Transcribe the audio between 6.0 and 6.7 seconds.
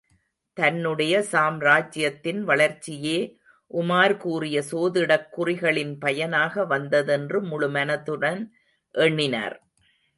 பயனாக